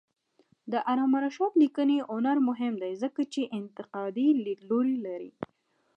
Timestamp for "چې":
3.33-3.41